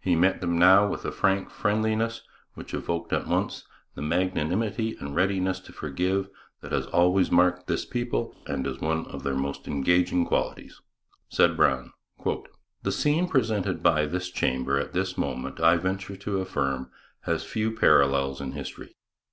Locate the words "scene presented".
12.90-13.84